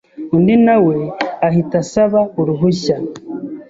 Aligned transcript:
undi 0.35 0.55
na 0.65 0.75
we 0.85 0.97
ahita 1.47 1.75
asaba 1.83 2.19
uruhushya 2.39 2.95